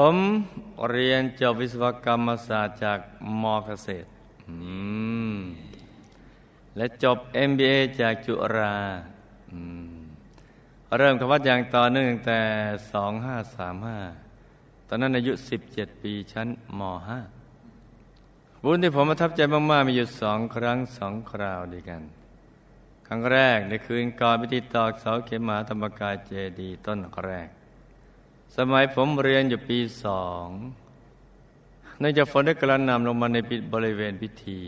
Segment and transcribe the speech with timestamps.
[0.00, 0.16] ผม
[0.90, 2.98] เรียนจบวิศวกรรมศาสตร์จาก
[3.42, 4.08] มอเกษตร
[6.76, 7.18] และจบ
[7.48, 8.76] MBA จากจุฬา
[10.96, 12.40] เริ่มคำวัดอย่างต่อเนื่องแต่
[13.64, 15.32] 2535 ตอนนั้นอายุ
[15.68, 16.80] 17 ปีชั้นม
[17.68, 19.40] .5 บุญที่ผมประทับใจ
[19.70, 22.02] มาก ๆ มีอยู่สองครั้งสองคราวดีกัน
[23.06, 27.50] ครั้งแรกในคืนก่อนพิธีตอกเสาเข็มมหาธรรมกายเจดีต้นแรก
[28.56, 30.46] สมัยผมเรียนอยู่ปีสอง
[31.98, 33.38] เนื่องจากฝนได้กระนำลงมาใน
[33.72, 34.60] บริเวณพิธี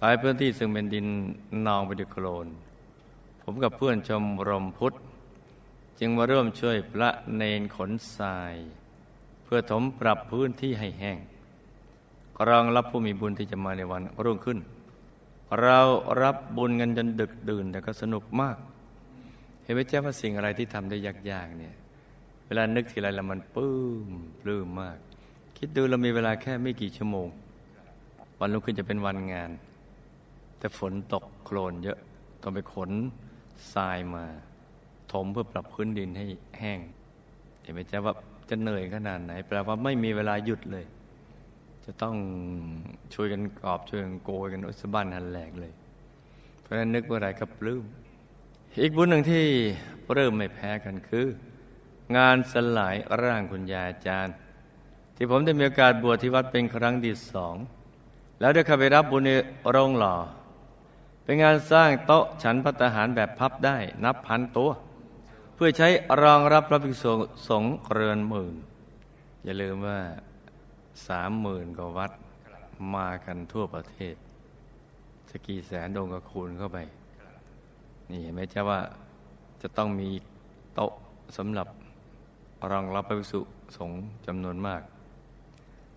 [0.00, 1.06] ตายพื้นที่ซึ่งเป็นดิน
[1.66, 2.46] นองไปด้วยโคลน
[3.42, 4.94] ผมกับเพื่อนชมรมพุทธ
[5.98, 8.54] จึงมาร่วมช่วยพระเนนขนทราย
[9.44, 11.18] เพื่อถมปรับพื้นที่ให้แห้ง
[12.38, 14.58] กรองรับผู้มีบุญที่จะมาในวันรุ่งขึ้น
[15.60, 15.78] เรา
[16.22, 18.56] รับบุญกันจนดึกดื่นแต่ก็สนุกมาก
[19.62, 20.96] เห็นไหมเจ้าว่าสิ่งอะไรที่ทำได้
[21.30, 21.74] ยากๆเนี่ย
[22.48, 23.74] เวลานึกทีไรแล้วมันปื้
[24.06, 24.08] ม
[24.40, 24.98] ปลื้มมาก
[25.58, 27.28] คิดดูเรามีเวลาแค่ไม่กี่ชั่วโมง
[28.38, 29.50] วันรุ่งขึ้นจะเป็นวันงาน
[30.58, 31.98] แต่ฝนตกโคลนเยอะ
[32.42, 32.90] ต้องไปขน
[33.74, 34.24] ทรายมา
[35.12, 36.26] ถมเพื่อปรับพื้นดินให้
[36.58, 36.80] แห้ง
[37.60, 38.14] เห็นไหมจ๊ะว่า
[38.48, 40.84] จะเหนื่อยขนาดไหนแปลว่าไม่มีเวลาหยุดเลย
[41.84, 42.16] จะต้อง
[43.14, 45.72] ช่วยกันกอบช่วยกันโกยกันอุสบันหันแหลกเลย
[46.60, 47.84] เพราะฉะนั้นนึกว่าอะไรก็ปลื้ม
[48.82, 49.44] อีกบุญหนึ่งที่
[50.14, 51.26] เริ่มไม่แพ้กันคือ
[52.16, 54.34] งานสลายร่างคุณยายอาจารย์
[55.16, 57.56] ที่ผมได้มีโอกาสบวชที่วัดเป็นครั้งที่สอง
[58.40, 59.30] แล้วได้เข้าไปรับบุญใน
[59.70, 60.16] โรงหล่อ
[61.22, 64.70] เป็นงานสร้างโต๊ะฉันพัตหารแบบพับได้นับพันตัว
[65.54, 65.88] เพื่อใช้
[66.22, 67.12] รองรับพระภิกษุ
[67.48, 68.54] สงฆ์เรือนหมื่น
[69.44, 70.00] อย่าลืมว่า
[71.06, 72.12] สามหมื่นกว่าวัด
[72.94, 74.14] มากันทั่วประเทศ
[75.30, 76.78] สกี่แสนดงกระคูณเข้าไป
[78.10, 78.80] นี่เห็นไหมจ้าว่า
[79.62, 80.08] จะต้องมี
[80.74, 80.92] โต๊ะ
[81.36, 81.68] สำหรับ
[82.72, 83.40] รองรับพระภิกษุ
[83.76, 84.82] สงฆ์จำนวนมาก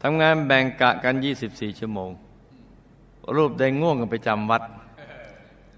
[0.04, 1.16] ทำงานแบ่งกะกัน
[1.48, 2.10] 24 ชั่วโมง
[3.36, 4.64] รูปได้ง่วงกันไปจำวัด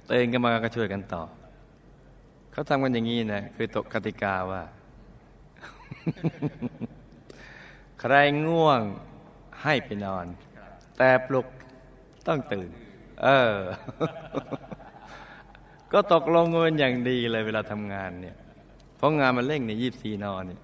[0.07, 1.23] เตื่นกันมาก็ช่วยกันต่อ
[2.51, 4.63] เขาทำกันอย่างนี้นะ คือตกกติกาว่า
[7.99, 8.13] ใคร
[8.47, 8.81] ง่วง
[9.61, 10.25] ให้ไปนอน
[10.97, 11.47] แต่ปลุก
[12.27, 12.69] ต้องตื่น
[13.23, 13.55] เออ
[15.91, 18.35] ก็ตกลงเงินอย่างดีเลยเวลาทำงานเนี่ย
[18.97, 20.61] เพราะงานมันเร่งในยี่สี่นอนเนี่ย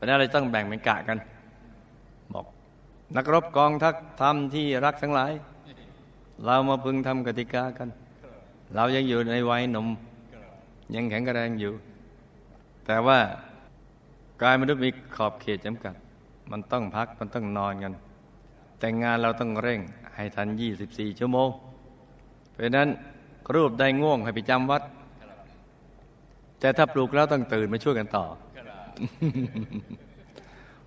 [0.00, 1.18] ราะนั้นเราต้องแบ่งเป็นกะกัน
[2.34, 2.46] บอก
[3.16, 5.32] นักรบกองทัพทำที่รักทั้งหลาย
[6.44, 7.88] เรามาพึงทำกติกากัน
[8.74, 9.86] เรายังอยู่ในวัยหนุ่ม
[10.94, 11.72] ยังแข็งแรงอยู่
[12.86, 13.18] แต่ว่า
[14.42, 15.94] กายมนุษย์มีขอบเขตจำกัด
[16.50, 17.94] มันต้องพักมันต้องนอนกัน
[18.78, 19.80] แต่งานเราต้องเร่ง
[20.16, 20.48] ให้ทัน
[20.84, 21.48] 24 ชั่วโมง
[22.52, 22.88] เพราะนั้น
[23.54, 24.82] รูปได้ง่วงให้ไปจำวัด
[26.60, 28.24] แต่ถ้าปลูกแล้วต้องตื่นมาช่วยกันต่อ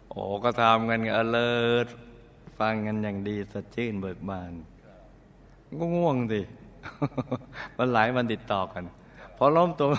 [0.09, 1.53] โอ้ก็ทำกันเอเลิ
[1.85, 1.87] ศ
[2.59, 4.53] ฟังกันอย่างดีสดชื่นเบิกบาน
[5.79, 6.41] ก็ง่วงสิ
[7.77, 8.83] มันหลายวันติดต่อกัน
[9.37, 9.89] พอล้มตัว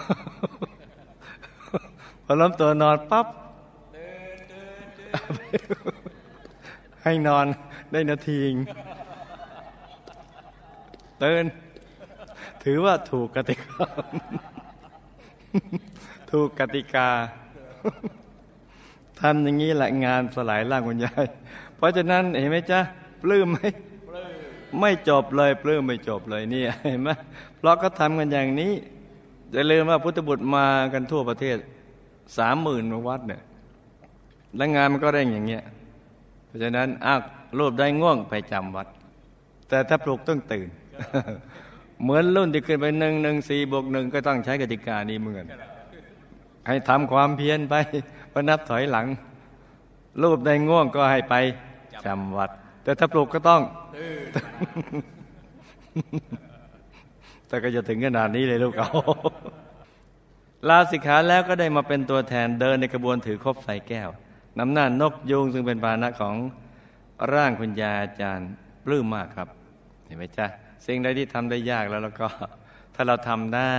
[2.25, 3.27] พอล้มตัวนอนปั๊บ
[7.03, 7.47] ให้นอน
[7.93, 8.55] ได้นาทีง
[11.19, 11.45] เตือน
[12.63, 13.87] ถือว่าถูกกติกา
[16.31, 17.09] ถูกกติกา
[19.21, 21.25] ทำอย่างนี้แหละงานสลายร่างคุณยาย
[21.77, 22.81] เพราะฉะนั้นเห็นไหมจ๊ะ
[23.23, 23.59] ปลื้มไหม
[24.81, 27.11] ไม่จบเลยปลื้มไม่จบเลยนี่เห็นไหม
[27.59, 28.73] เพราะก็ทำกันอย่างนี้
[29.55, 31.57] จะลืมว่าพุทธบุตรมากันทั่วประเทศ
[32.39, 33.43] สามหมื่นวัดเนี่ย
[34.57, 35.63] แล้วงานมันก็เร่งอย่างเงี้ย
[36.47, 37.21] เพราะฉะนั้นอ้าว
[37.59, 38.87] รูปได้ง่วงไปจำวัด
[39.69, 40.69] แต่ถ้าปลุกต้องตื่น
[42.03, 45.47] เหมือนรุ่นที่ขึ้นไปหนึ่งหนึ่งสี่บวกหนึ่งก็ต้องใช้กติกานี้เหมือน
[46.67, 47.75] ให้ทำความเพียรไป
[48.33, 49.07] พนับถอยหลัง
[50.23, 51.35] รูปได้ง่วงก็ให้ไป
[52.05, 52.51] จำวัด
[52.83, 53.63] แต่ถ้าปลุกก็ต้อง
[57.49, 58.89] แต่ก็จะถึงขนาดนี้เลยลูกเอา
[60.69, 64.09] ลาสิกขาแล้วก็ได้มาเป็นตัวแทนเดินในกระบวนถือคบใส่แก้ว
[64.59, 66.35] นำหน้านกยูงซึ่งเป็นภาณะของ
[67.33, 68.51] ร่างคุณยาอาจารย์
[68.85, 69.49] ปลื้มมากครับ
[70.07, 70.47] เห็นไหมจ๊ะ
[70.87, 72.29] สิ่งใดที่ทำได้ยากแล้วแล้วก็
[72.95, 73.75] ถ้าเราทำได้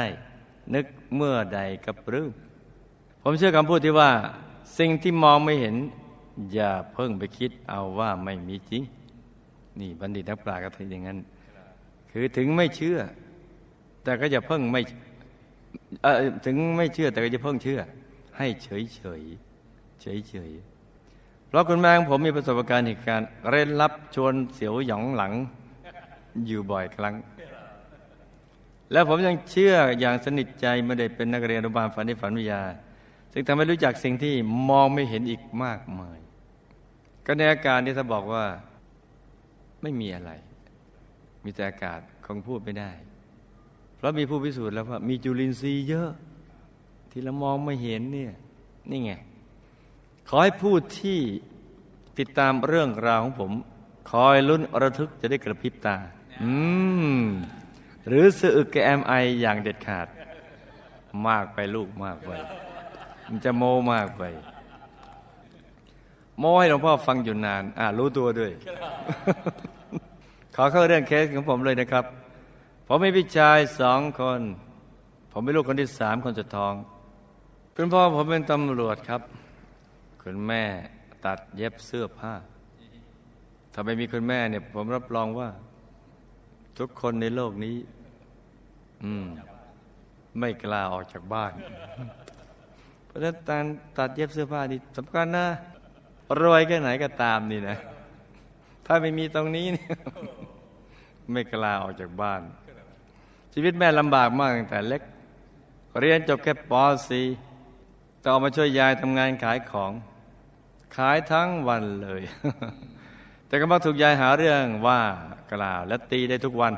[0.76, 0.86] นึก
[1.16, 2.31] เมื่อใดก็ปลื้ม
[3.27, 4.12] ผมเชื่อคำพูดที่ว่า
[4.80, 5.75] สิ่งที่มองไม่เห็น
[6.54, 8.83] อย่าเพิ่งไปคิดเอาว่าไม่มีจริง
[9.80, 11.18] นี่บัณฑิตนักปราชญ์ก็ทำอย่างนั้น
[12.12, 12.98] คือถึงไม่เชื่อ
[14.04, 14.81] แต่ก็จะเพิ่งไม่
[16.45, 17.80] ถึงไม่เชื่อแต่ก็จะเพิ่งเชื่อ
[18.38, 19.22] ให้เฉยเฉย
[20.01, 20.51] เฉยเฉย
[21.48, 25.33] เพราะคุณแม่ของผมมีประสบการณ์เหตุการณ์เร้นลับชวนเสียวหยองหลัง
[26.48, 27.16] อยู่บ่อยครั้ง
[28.92, 32.62] แล้วผมยังเชื่ออย่างสนิทใจไม่ได้เป็นนักเรียนอนุบาลฝันในฝันวิทยา
[33.38, 34.34] จึงทำให้รู้จักสิ่งที่
[34.70, 36.20] มองไม่เห็นอีกมากมาย
[37.26, 38.46] ก็ในอาการที่ถ้าบอกว่า
[39.82, 40.32] ไม่มีอะไร
[41.44, 42.92] มีแต่อากาศคงพูดไม่ได้
[43.96, 46.12] เพราะมีผู้พิสูจน์แล้วว่า มีจุลินทรีย์เยอะ
[47.12, 48.34] ที่เรามองไม่เห็นเนี่ย
[48.90, 49.12] นี่ไง
[50.30, 51.20] ขอให้พูดที่
[52.20, 53.52] ติดตามเรื่องราวของผม
[54.12, 55.98] คอยลุ้นระทึกจะได้กระพริบตา
[56.44, 56.52] อื
[57.20, 57.24] ม
[58.08, 60.08] หรือสะอึกแกมไออย่างเด็ดขาด
[61.28, 62.31] มากไปลูกมากไป
[63.30, 64.24] มันจะโมมากไป
[66.39, 68.51] โมให้หลวงพ่อฟังอยู่นาน อ่ารู้ตัวด้วย
[70.56, 72.06] ขอเข้าเรื่องเคสของผมเลยนะครับ
[72.88, 74.42] ผมมีพี่ชายสองคน
[75.31, 76.74] ผมเป็นลูกคนที่สามคนสุดท้อง
[77.75, 79.22] คุณพ่อผมเป็นตำรวจครับ
[80.21, 80.63] คุณแม่
[81.25, 82.33] ตัดเย็บเสื้อผ้า
[83.74, 85.50] ถ้าไม่มีคุณแม่เนี่ย ผมรับรองว่า
[86.78, 87.75] ทุกคนในโลกนี้
[89.04, 89.25] อืม
[90.39, 91.54] ไม่กล้าออกจากบ้าน
[93.16, 93.66] ราะฉะนั้นการ
[93.98, 95.48] ตัดเย็บเสื้อผ้านี่สำคัญนะ
[96.42, 97.78] รวยแค่ไหนก็ตามนี่นะ
[98.86, 99.90] ถ้าไม่มีตรงนี้เนี่ย
[101.32, 102.42] ไม่กล้าออกจากบ้าน
[103.54, 105.02] ชีวิตแม่ลำบากมากตั้งแต่เล็ก
[106.00, 106.74] เรียนจบแค่ป
[107.50, 109.92] .4 ต่อมาช่วยยายทำงานขายของ
[110.96, 112.22] ขายทั้งวันเลย
[113.48, 115.02] แต่ก็มักถูกยายหาเรื่องว่า
[115.54, 116.74] กล่าว และตีได้ทุกวัน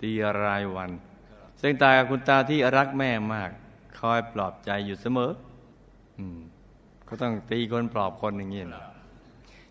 [0.00, 0.10] ตี
[0.44, 0.90] รายวัน
[1.60, 3.50] ซึ่งตากับคุณตาที่รักแม่มาก
[4.02, 5.30] คอยปลอบใจอยู่เสมอ
[6.18, 6.38] อืม
[7.08, 8.84] ก็ต้องตีคนปลอบคนอย่างนี้นะ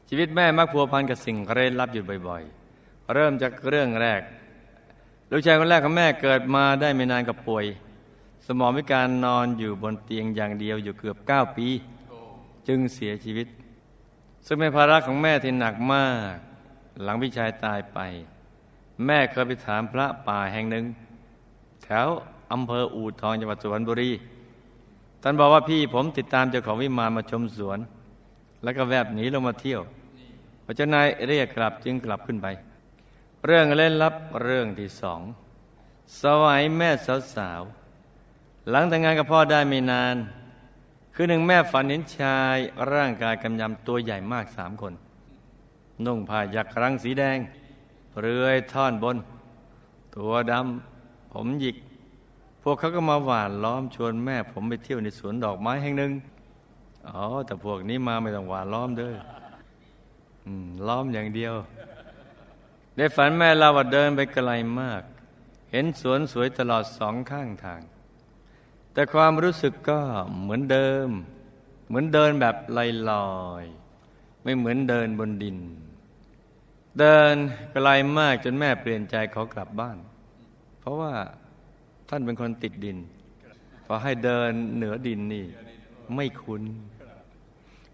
[0.07, 4.21] ชีวิตแม่มักพัวพันกับสิ่งเร้นลับอยู่บ่อยๆ เริ่มจากเรื่องแรก
[5.31, 7.65] ลูกชายคนแรกของแม่เกิดมาได้ไม่นานกับป่วย
[8.45, 11.67] สมองพิการนอนอยู่บนเตียงอย่างเดียวอยู่เกือบเก้าปี
[12.67, 13.47] จึงเสียชีวิต
[14.45, 16.35] ซึ่งเป็นภาระของแม่ที่หนักมาก
[17.03, 17.99] หลังพี่ชายตายไป
[19.05, 20.85] แม่เคยไปถามพระป่าแห่งหนึ่ง
[21.83, 22.07] แถว
[22.51, 24.11] อำเภออู่ทองจังหวัดสุพรรณบุรี
[25.21, 27.79] ท่านบอกว่าพี่ผมติดตามเจ้าของวิมานมาชมสวน
[28.63, 29.81] แล้วก็แวบหนีลงมาเที่ยว
[30.65, 32.47] พระเจ้านายเรียกกลับจึงกลับขึ้นไป
[33.45, 35.21] เรื่องเล่นลับเรื่องที่สอง
[36.21, 36.89] สวัยแม่
[37.35, 40.15] สาวๆหลังแต่งงานกับพ่อได้ไม่นาน
[41.13, 42.57] คือหนึ่งแม่ฝันเห็นชาย
[42.93, 44.93] ร่างกายกำยำตัวใหญ่มากสามคน
[46.05, 47.37] นุ่งผ้ายักรังสีแดง
[48.11, 49.17] เปลือยท่อนบน
[50.15, 51.75] ตัวดำผมหยิก
[52.63, 56.11] พวกเขาก็มาหวานล้อมชวนแม่ผมไปเที่ยวในสวนดอกไม้แห่งหนึ่ง
[57.07, 59.15] อ๋อแต่พวกนี้มาไม่ต้องหวานล้อมเด้อ
[60.87, 61.53] ล้อมอย่างเดียว
[62.95, 65.01] ได้ฝันแม่เราว่าเดินไปไกลมาก
[65.71, 67.81] เห็นสวนสวยตลอดสองข้างทาง
[68.93, 69.99] แต่ความรู้สึกก็
[70.41, 71.07] เหมือนเดิม
[71.87, 73.31] เหมือนเดินแบบลอ
[73.61, 75.57] ยๆไม่เหมือนเดินบนดิน
[76.99, 77.35] เดิน
[77.71, 77.87] ไกล
[78.17, 79.97] มากจนแม่เปลี่ยนใจเขากลับบ้าน
[80.79, 81.13] เพราะว่า
[82.13, 82.97] ท่านเป็นคนติดดิน
[83.85, 85.45] พอให้เดินเหนือดินนี่
[86.15, 86.63] ไม่คุ้น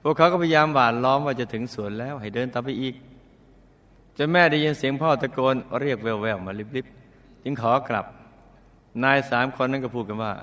[0.02, 2.96] พวกเขาก็พยายามหวานล้อมว่าจะถึงสวนแล้ว ให้เดินต่อไปอีก
[4.18, 8.06] จนแม่ได้ยินเสียงพ่อตะโกนเรียกแววๆมาลิบๆจึงขอกลับ
[9.04, 10.34] นายสามคนนั้นก็พูดกันว่า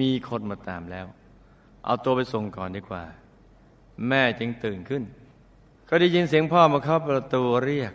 [0.00, 1.06] มีคนมาตามแล้ว
[1.84, 3.02] เอาตัวไปส่งก่อนดีกว่า
[4.08, 5.02] แม่จึงตื่นขึ้น
[5.88, 7.92] ก็ได้ยินเสียงพ่อมาเข้าประตูเรียก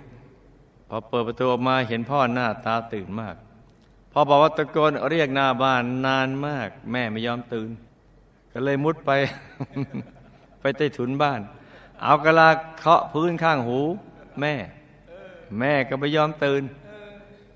[0.90, 3.36] พอเปิดประตูออกมาเห็นพ่อหน้าตาตื่นมาก
[4.12, 7.70] พอบอกว่าตะโกนเรียกหน้าบ้านนานมาก แม่ไม่ยอมตื่น
[8.52, 9.12] ก็เลยมุดไป
[10.62, 11.42] ไปใต้ถุนบ้าน
[12.04, 12.50] เอากระลา
[12.80, 13.80] เคาะพื้นข้างหู
[14.42, 14.54] แม่
[15.60, 16.64] แม่ก็ไม่ยอมตื่น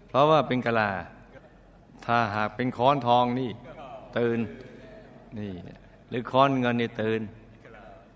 [0.07, 0.91] เพราะว่าเป็นกะลา
[2.05, 3.51] ถ้าหากเป็นค้อนทองนี่
[4.17, 4.39] ตื่น
[5.38, 5.51] นี่
[6.09, 7.21] หรือค้อนเงินนี่ตื่น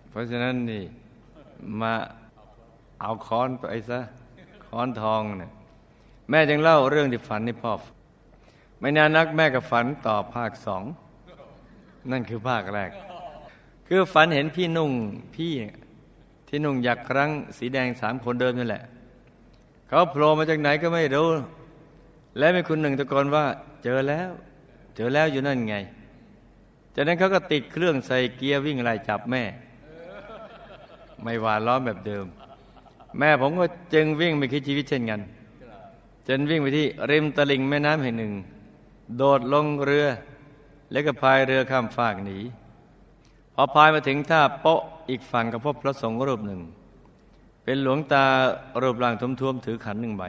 [0.10, 0.84] เพราะฉะนั้นนี่
[1.81, 1.93] มา
[3.01, 4.00] เอาค้อนไปซะ
[4.67, 5.51] ค้อนทองเนี่ย
[6.29, 7.72] แม่จึงเล่าเรื่องที่ฝันให้พ่อ
[8.80, 10.84] ไม่นานนักแม่กับฝันต่อภาคสอง
[12.12, 12.92] นั่นคือภาคแรก
[13.88, 14.92] คือฝันเห็นพี่นุ่ง
[15.36, 15.52] พี่
[16.48, 18.84] ที่นุ่งอยากครั้งสีแดงสามคนเดิมนั่นแหละ
[19.88, 21.30] เขาโผล่มาจากไหนก็ไม่รู้
[22.38, 23.46] และมีคุณหนึ่งตะโกนว่า
[23.84, 24.30] เจอแล้ว
[24.96, 25.76] เจอแล้วอยู่นั่นไง
[26.96, 29.44] จากนั้นเขาก็ติดเครื่องใส่เกียร์วิ่งไล่จับแม่
[31.24, 32.26] ไม่หวานล้อมแบบเดิม
[33.18, 35.22] แม่ผมก็จึงวิ่งไปคิดชีวิตเช่นกัน
[36.28, 38.34] จนวิ่งไปที่ริมตลิ่งแม่น้ำแห่งหนึ่ง
[39.18, 40.08] โดดลงเรือ
[40.92, 42.39] แล้วก็พายเรือข้ามฟากหนี
[43.54, 46.62] พอพายมาถึงท่าโปะอีกฝั่งก็พบพระสงฆ์รูปหนึ่ง
[47.63, 48.25] เป็นหลวงตา
[48.82, 50.24] รูปร่างทุ่มๆถือขันหนึ่งใบ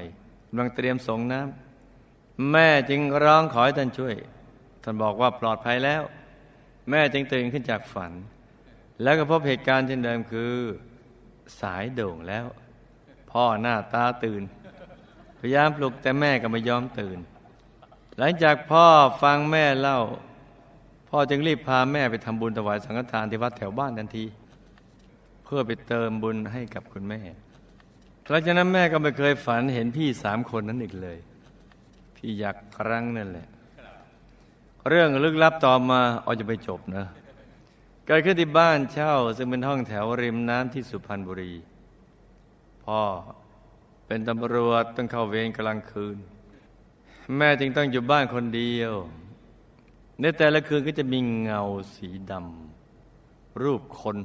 [0.48, 4.14] กำลังเตรียมส่งน้ำแม่จึงร้องขอให้ท่านช่วย
[4.82, 6.02] ท่านบอกว่าปลอดภัยแล้ว
[6.90, 8.12] แม่จึงตื่นขึ้นจากฝัน
[9.02, 10.54] แล้วก็พบเหตุการณ์เช่นเดิมคือ
[11.60, 12.46] สายโด่งแล้ว
[13.30, 14.42] พ่อหน้าตาตื่น
[15.38, 17.18] พยายามปลุกแต่แม่ก็ไม่ยอมตื่น
[18.22, 18.86] หลังจากพ่อ
[19.22, 19.98] ฟังแม่เล่า
[21.08, 24.24] พ่อจึงรีบพาแม่ไปทำบุญถวายสังฆทานที่วัดแถวบ้านทันที
[25.44, 27.20] เพื่อไปเติมบุญให้กับคุณแม่
[28.28, 31.18] หลังจากนั้นแม่ก็ไม่เคยฝันเห็นพี่สามคนนั้นอีกเลย
[32.16, 33.48] พี่อยากครั้งนั่นแหละ
[34.88, 37.06] เรื่องลึกลับต่อมาเอาจะไปจบนะ
[38.06, 41.52] เกิดขึ้นที่บ้านเช่า ซึ่งเป็นห้องแถวริมน้ำที่สุพรรณบุรี
[42.84, 43.00] พ่อ
[44.06, 46.18] เป็นตำรวจต้องเข้าเวรกลางคืน
[47.36, 48.92] แม่จึงต้องอยู่บ้านคนเดียว
[50.20, 51.62] ในแต่ละคืนก็จะมีเงา
[51.94, 54.16] สีดำรูปคน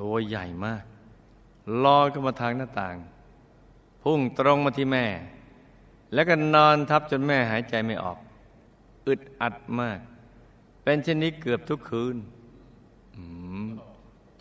[0.00, 0.84] ตัวใหญ่มาก
[1.84, 2.96] ลอยเข้ามาทางหน้าต่าง
[4.02, 5.06] พุ่งตรงมาที่แม่
[6.14, 8.18] แล้วก็นอนทับจนแม่หายใจไม่ออก
[9.06, 9.98] อึดอัดมาก
[10.82, 12.16] เป็นเช่นนี้เกือบทุกคืน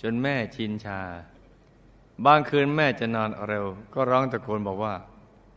[0.02, 1.02] จนแม่ชินชา
[2.26, 4.94] บางคืนแม่จะนอนเร็ว ก็ร้องตะโกนบอกว่า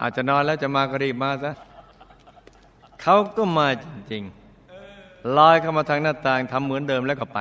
[0.00, 1.52] อาจจะนอนแล้วจะมาก็รีบมาซะ
[3.02, 7.38] เขาก็มาจริงๆลอยเข้ามาทางหน้าต่างทำเหมือนเดิมแล้วก็ไป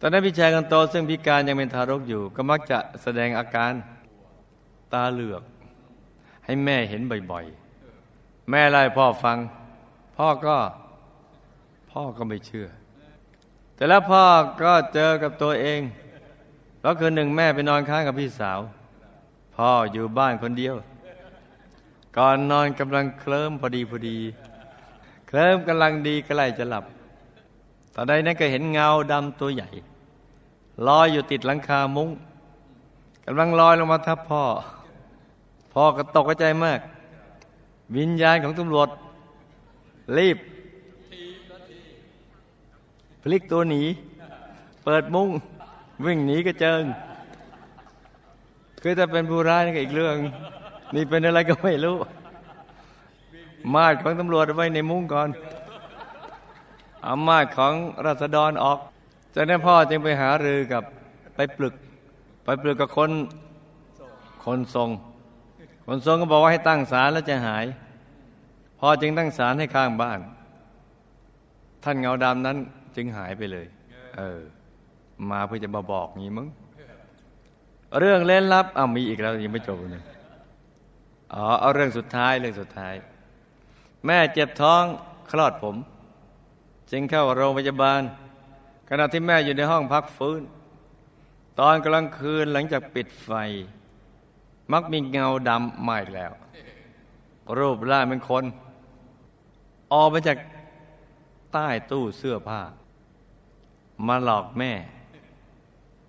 [0.00, 3.72] ตอนนั้นพี่ชายคนโตซึ่งพิการยังเป็นทารกอยู่ ก็มักจะแสดงอาการ
[4.92, 5.42] ตาเหลือก
[6.44, 9.38] ให้แม่เห็นบ่อยๆ แม่ไล่พ่อฟัง
[10.16, 10.56] พ่อก็
[11.90, 12.66] พ่อก็ไม่เชื่อ
[13.74, 14.24] แต่แล้วพ่อ
[14.62, 15.80] ก็เจอกับตัวเอง
[16.80, 18.60] เพราะคืนหนึ่งแม่ไปนอนค้างกับพี่สาว
[19.56, 20.74] พ่ออยู่บ้านคนเดียว
[22.16, 24.18] ก่อนนอนกำลังเคลิ้มพอดีพอดี
[25.26, 26.84] เคลิ้มกำลังดีก็ไล่จะหลับ
[27.94, 29.68] ตอนใดนั้นก็เห็นเงาดำตัวใหญ่
[30.86, 32.10] ลอยอยู่ติดหลังคามุ้ง
[33.26, 34.44] กำลังลอยลงมาทับพ่อ
[35.72, 36.80] พ่อก็ตกใจมาก
[37.96, 38.88] วิญญาณของตำรวจ
[40.16, 40.38] รีบ
[43.22, 43.82] พลิกตัวหนี
[44.84, 45.28] เปิดมุ้ง
[46.04, 46.82] วิ่งหนีกระเจิง
[48.82, 50.16] คือถ้าเป็นผู้ร้ายนี่ก็อีกเรื่อง
[50.94, 51.96] นี่เป็นอะไรก็ไม่รู้
[53.74, 55.28] มาดของตำรวจไว้ในมุ้งก่อน
[57.06, 57.74] อามาดของ
[58.06, 58.78] รัษฎรออก
[59.34, 60.84] จากนั้นพ่อจึงไปหารือกับ
[61.34, 61.74] ไปปลึก
[62.44, 63.10] ไปปลึกกับคน
[64.44, 64.90] คนทรง
[65.86, 67.64] คนทรงก็บอกว่าให้ตั้งศาลแล้วจะหาย
[68.78, 70.20] พ่อจึงตั้งศาลให้ข้างบ้าน
[71.84, 72.56] ท่านเงาดำนั้น
[72.96, 73.66] จึงหายไปเลย
[74.16, 74.40] เออ
[75.30, 76.48] มาเพื่อจะมาบอกงี้มั้ง
[78.00, 80.02] เรื่องเล่นลับอ้ามีอีกแล้วยังไม่จบเลย
[81.34, 82.94] อ๋อเอาเรื่องสุดท้ายเรื่องสุดท้าย
[84.06, 84.84] แม่เจ็บท้อง
[85.30, 85.76] คลอดผม
[86.90, 88.00] จึงเข้าโรงพยาบาล
[88.88, 90.42] ขณะที่แม่อยู่ในห้องพักฟื้น
[91.60, 93.30] ตอนกลางคืนหลังจากปิดไฟ
[94.72, 96.32] มักมีเงาดำมาอีกแล้ว
[97.58, 98.44] รูปร่างเป็นคน
[99.92, 100.38] ออกมาจาก
[101.52, 102.60] ใต้ตู้เสื้อผ้า
[104.06, 104.72] มาหลอกแม่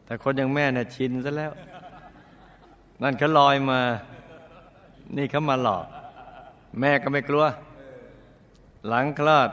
[0.06, 1.51] แต่คนอย่างแม่เนี่ยชินซะแล้ว
[3.01, 3.80] นั่นเขาลอยมา
[5.17, 5.86] นี่เขามาหลอก
[6.79, 7.45] แม่ก็ไม่กลัว
[8.88, 9.50] หลังคลอด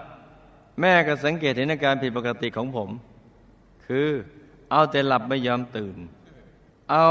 [0.80, 2.90] แม่ก็สังเกตเห็นอาการผิดปกติของผม
[3.86, 4.08] คือ
[4.70, 5.96] เอาแต่หลับไม่ยอมตื่น
[6.90, 7.08] เอา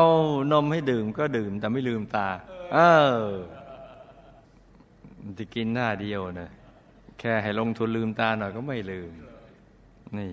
[0.51, 2.27] นมให้ดื่มก็ดื่มแต่ไม่ลืมตา
[2.73, 2.77] เอ
[3.15, 3.19] อ
[5.39, 6.49] จะกินหน้าเดียวนะ
[7.19, 9.11] แค่ให้ลงทุนลืมตาหน่อยก็ไม่ลืม
[10.17, 10.31] นี่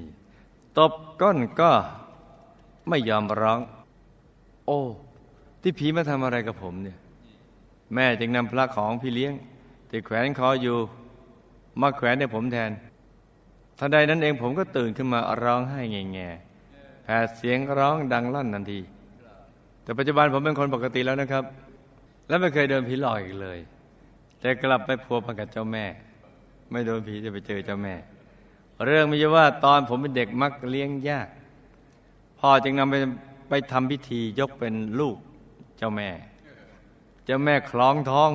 [0.78, 1.70] ตบก้นก็
[2.88, 3.60] ไม่ยอมร้อง
[4.66, 4.80] โอ้
[5.62, 6.98] ที่ผีมาทำอะไรกับผมเนี่ย
[7.94, 9.32] แม่จึงนำพระของพี่เลี้ยง
[9.90, 10.78] ที่แขวนคออยู่
[11.80, 12.70] มาแขวนในผมแทน
[13.78, 16.28] ทันใดนั้นเองผมก็ตื่นขึ้นมาร้องไห้แง่แง่
[17.04, 18.80] แผดเสียงร้องดังลั่นทันที
[19.82, 21.44] แต่ปัจจุบันผมเป็นคนปกติแล้วนะครับ
[22.28, 23.58] และไม่เคยโดนผีหลอกอีกเลย
[24.40, 25.84] แต่กลับไปพัวพันกับเจ้าแม่
[26.70, 27.94] ไม่โดนผีจะไปเจอเจ้าแม่
[28.84, 31.28] เรื่องไม่ใช่ว่าตอนผมเป็นเด็กมักเลี้ยงยาก
[32.40, 32.96] พ่อจึงนำไป
[33.48, 35.16] ไปทำพิธียกเป็นลูก
[35.78, 36.08] เจ้าแม่
[37.26, 38.30] เจ้าแม่คล้องท้อง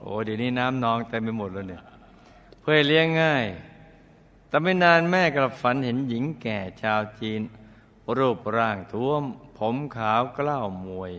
[0.00, 1.82] โอ้เดี๋ยวนี้น้ำนองเต็มไปหมดแล้วเนี่ย
[2.60, 3.46] เพื่อเลี้ยงง่าย
[4.48, 7.40] แต่ไม่นานแม่กลับฝันเห็นหญิงแก่ชาวจีน
[8.18, 9.22] รูปร่างท้วม
[9.58, 11.12] ผมขาวกล้าวมวย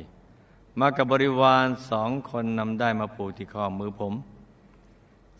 [0.79, 4.13] มากับบริวารสองคนนำได้มาปูที่ข้อมือผม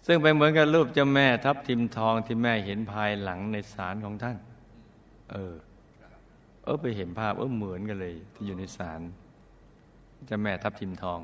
[0.05, 4.37] ซึ่งเป็นเหมือนกับรูปเจ้าแม่ทับทิมทองที่แม่เห็นภายหลังในศาลของท่าน
[5.31, 5.53] เออ
[6.63, 9.01] เออไปเห็นภาพเออเหมือนกันเลย ที่อยู่ในศาล
[10.29, 11.19] จ้าแม่ทับทิมทอง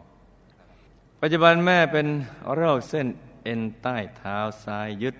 [1.22, 2.08] ปัจจุบันแม่เป็น
[2.54, 3.08] โรคเส้น
[3.44, 5.16] เอ็นใต้เท้าซ้ายยึด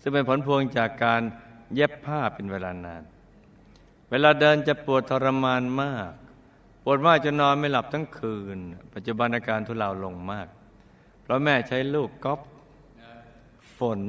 [0.00, 1.22] ซึ่งเป็นผลพวงจากการ
[1.74, 3.02] เย็บผ้าเป็นเวลานาน
[4.10, 6.10] เวลาเดินจะปวดทรมานมาก
[6.84, 8.58] ปวดมากจนนอนไม่หลับทั้งคืน
[8.94, 10.48] ปัจจุบันอาการทุเลาลงมาก
[11.22, 12.40] เพราะแม่ใช้ลูกก๊อป
[13.76, 14.00] ฝน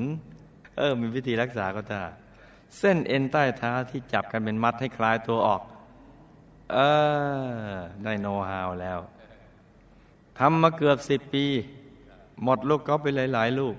[0.77, 2.03] เออมีวิธีรักษาก็ตา
[2.77, 5.61] เส้นเอ็นใต้เท้าที่จับกันเป็นมัดให้คลายตัวออก
[6.73, 6.79] เอ
[7.73, 8.99] อ ได้โน้ฮาวแล้ว
[10.39, 11.45] ทำมาเกือบสิบปี
[12.43, 13.75] หมดลูกก๊อปไปหลาย ๆ ลูก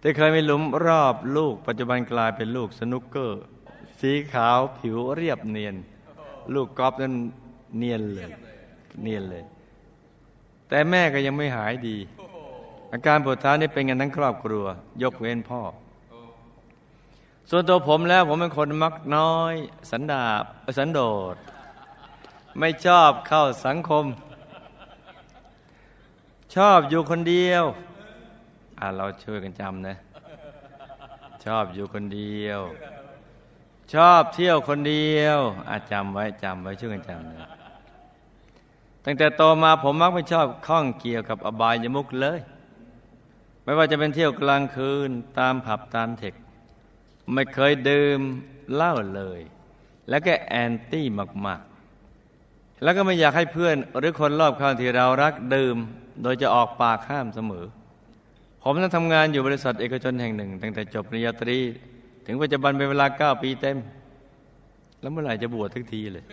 [0.00, 3.42] แต่เคยมีหลุมรอบลูก ปัจจุบันกลายเป็นลูกสนุกเกอร์
[4.00, 5.74] สีขาวผิวเรียบเนียน
[6.54, 7.14] ลูกกอล์ฟนั้น
[7.78, 8.30] เนียนเลย
[9.02, 9.44] เนียนเลย
[10.68, 11.96] แต่แม่ก็ยังไม่หายดี
[12.92, 14.64] อาการปวดเท้านี่เป็นกันทั้งครอบครัว
[15.02, 15.60] ยกเว้นพ่อ
[17.50, 19.54] ส่วนตัวผมแล้วผมเป็นคนมักน้อย
[19.90, 20.44] สันดาบ
[20.78, 21.00] สันโด
[21.34, 21.36] ษ
[22.58, 24.04] ไม่ชอบเข้าสังคม
[26.54, 27.64] ชอบอยู่คนเดียว
[28.78, 29.96] อ่าเราช่วยกันจำนะ
[31.44, 32.60] ชอบอยู่คนเดียว
[33.94, 35.38] ชอบเที่ยวคนเดียว
[35.68, 37.48] อาจำไว้จำไว้ช่วยกันจำนะ
[39.04, 42.40] ตั้งแต่โตมาผมมักไม่ชอบข้องเกี่ยวกับอบายยมุกเลย
[43.62, 46.34] ไม่ว่าจะเป็นเที่ยวกลางคืนตามผับตามเทค
[47.32, 48.20] ไม่เคยดื่ม
[48.74, 49.40] เหล้าเลย
[50.08, 51.06] แล้วก็แอนตี้
[51.46, 51.60] มาก
[52.82, 55.76] แล้วก็ไม่อยากให้เพื่อนหรือคนรอบข้างที่เรารักดื่ม
[56.22, 57.64] โดยจะออกปากห้ามเสมอ
[58.62, 61.58] ผมนั้นทำงานอยู่บริษัทเอกชนแห่งหนึ่ง ตั้งแต่จบปริญญาตรี
[62.26, 63.76] ถึงปัจจุบันเป็นเวลาเก้าปีเต็ม
[65.00, 66.24] แล้วเมื่อไหร่จะบวชทุกทีเลย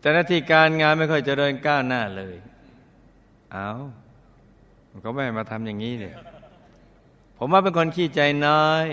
[0.00, 2.36] แต่หน้าที่การงานไม่ค่อยจเจริญก้าวหน้าเลย
[3.52, 3.70] เอา
[5.04, 6.16] ก็ไม่มาทำอย่างนี้เนี่ย
[7.38, 8.84] ผมว่าเป็นคนขี้ใจน้อย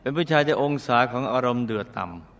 [0.00, 2.31] เป็นผู้ชายจะองศาของอารมณ์เดือดต่ำ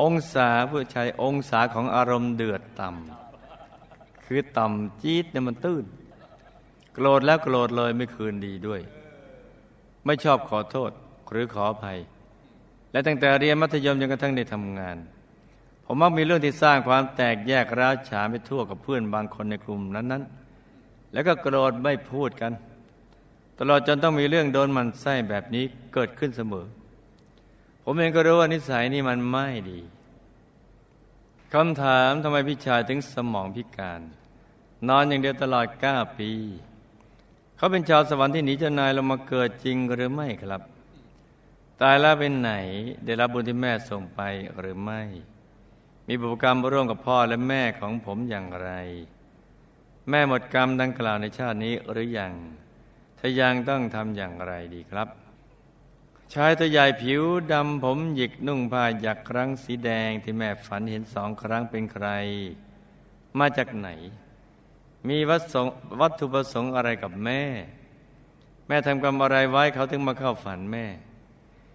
[0.00, 5.84] องศาผู้ชายองศาของอารมณ์เดือดต่ำคือต่ำจี๊ดเนี่ยมันตื้น
[6.94, 8.80] โกรธแล้วโกรธเลยไม่คืนดีด้วย
[10.04, 10.90] ไม่ชอบขอโทษ
[11.30, 11.98] หรือขออภัย
[12.92, 14.96] และตั้งแต่เรียนมัธยมจนกระทั่งได้ทำงาน
[15.84, 22.52] ผมมักมีเรื่องที่สร้างความแตกแยกร้าวฉานไปทั่วกับเพื่อนบางคนในกลุ่มนั้นๆ แล้วก็โกรธไม่พูดกัน
[23.58, 26.66] ตลอดจนต้องมีเรื่องโดนมันไส้แบบนี้เกิดขึ้นเสมอ
[27.84, 29.80] ผมเองก็รู้ว่านิสัยนี้มันไม่ดี
[31.54, 34.00] คำถามทำไมพี่ชายถึงสมองพิการ
[34.88, 36.30] นอนอย่างเดียวตลอดเก้าปี
[37.56, 40.62] เขาเป็นชาวสวรรค์ที่หนีเจ้านายลงมาเกิดจริงหรือไม่ครับ
[41.80, 42.52] ตายแล้วเป็นไหน
[43.04, 44.20] ได้รับบุญที่แม่ส่งไป
[44.58, 45.02] หรือไม่
[46.08, 48.70] มีบุพกรรมร่วมกับพ่อและแม่ของผมอย่างไร
[50.10, 52.32] แม่หมดกรรมดังกล่าวในชาตินี้หรือยัง
[53.18, 55.08] ถ้ายังต้องทำอย่างไรดีครับ
[56.36, 62.06] ชายตัวใหญ่ผิวดำผมหยิกนุ่งผ้าหยักครั้งสีแดงที่แม่ฝันเห็นสองครั้งเป็นใคร
[63.38, 63.88] มาจากไหน
[65.08, 65.62] มีวัตถุ
[66.00, 67.42] วัตถุประสงค์อะไรกับแม่
[68.66, 70.86] แม่ทำกรรมอะไรไว้เขาถึงมาเข้าฝันแม่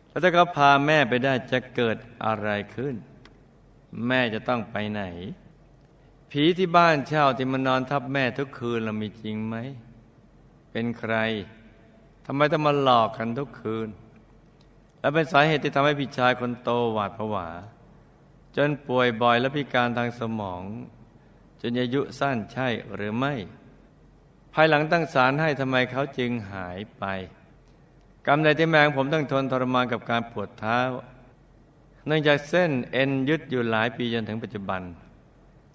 [0.08, 2.96] แล้วถ้าเขาพาแม่ไปได้จะเกิดอะไรขึ้น
[4.08, 5.04] แม่จะต้องไปไหน
[6.32, 9.56] ผีที่บ้านเช่าที่มานอนทับแม่ทุกคืนเรามีจริงไหม
[10.72, 11.16] เป็นใคร
[12.26, 13.90] ทำไมต้องมาหลอกกันทุกคืน
[15.00, 17.48] และเป็นสาเหตุที่ทำให้พี่ชายคนโตหวาดผวา
[18.56, 20.62] จนป่วยบ่อยและพิการทางสมอง
[21.62, 23.34] จนอายุสั้นใช่หรือไม่
[24.54, 27.04] ภายหลังตั้งศาลให้ทำไมเขาจึงหายไป
[28.28, 30.80] กรรมใดที่แมงผมต้องทนทรมานกับการปวดเท้า
[32.06, 34.82] เนื่องจากเส้นเอ็นยึดอยู่หลายปีจนถึงปัจจุบัน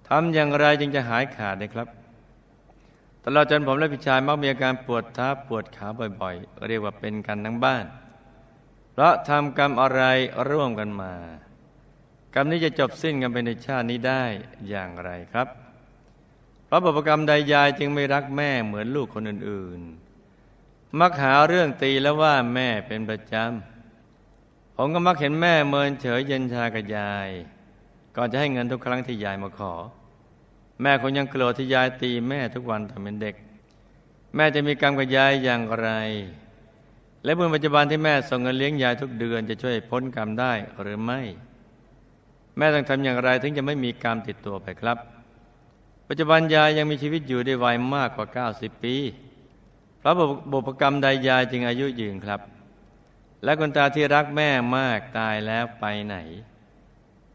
[0.08, 1.88] ทำอย่างไรจึงจะหายขาดได้ครับ
[3.24, 5.86] ตลอดจนผมและพี่ชายมักมีอาการปวดเท้าปวดขา
[6.20, 7.84] บ่อยๆ เรียกว่าเป็นกันทั้งบ้าน
[8.92, 10.02] เพราะทำกรรมอะไร
[10.48, 11.14] ร่วมกันมา
[12.34, 14.24] กรรมนี้จะจบสิ้นกันไปในชาตินี้ได้
[14.68, 15.48] อย่างไรครับ
[16.66, 27.28] เพราะบุพกรรมใดยายจึงไม่รักแม่เหมือนลูกคนอื่นๆ มักหาเรื่องตีแล้วว่าแม่เป็นประจำ ผมก็มักเห็นแม่เมินเฉยเย็นชากับยาย
[28.16, 29.74] ก่อนจะให้เงินทุกครั้งที่ยายมาขอ
[30.82, 33.34] แม่คงยังโกรธที่ยายตีแม่ทุกวันตอนเป็นเด็ก
[34.34, 35.88] แม่จะมีกรรมกับยายอย่างไร
[37.24, 41.20] และบุญปัจจุบันที่แม่ส่งเงินเลี้ยงยายทุกเดือนจะช่วยพ้นกรรมได้หรือไม่
[42.56, 44.98] แม่ต้องทำอย่างไรถึงจะไม่มีกรรมติดตัวไปครับ
[46.08, 48.96] ปัจจุบันยายยังมีชีวิตอยู่ได้วัยมากกว่า 90 ปี
[49.98, 50.14] เพราะ
[50.50, 52.40] บุพกรรมใดยายจึงอายุยืนครับ
[53.44, 56.16] และคนตาที่รักแม่มากตายแล้วไปไหน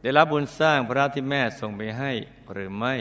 [0.01, 2.11] ได้รับบุญสร้างพระที่แม่ส่งไปให้
[2.51, 2.95] หรือไม่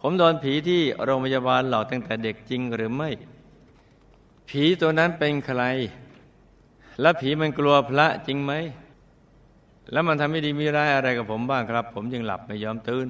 [0.00, 3.10] ผมโดนผีที่โรงพยาบาลหลอกตั้งแต่เด็กจริงหรือไม่
[4.56, 5.62] ผีตัวนั้นเป็นใคร
[7.00, 8.52] และผีมันกลัวพระจริงไหม
[9.92, 13.06] แล้วมันทำไม่ดีมีร้ายอะไรกับผมบ้างครับ ผมยังหลับไม่ยอมตื่น